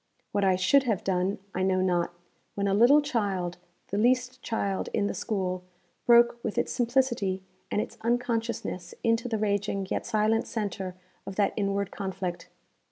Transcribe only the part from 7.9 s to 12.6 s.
unconsciousness into the raging yet silent centre of that inward conflict.